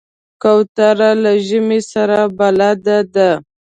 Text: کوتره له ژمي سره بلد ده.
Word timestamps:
کوتره 0.41 1.11
له 1.23 1.31
ژمي 1.47 1.81
سره 1.91 2.19
بلد 2.39 2.87
ده. 3.15 3.29